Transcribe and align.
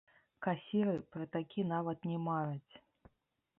Касіры 0.45 0.95
пра 1.17 1.27
такі 1.37 1.67
нават 1.73 1.99
не 2.13 2.17
мараць! 2.31 2.73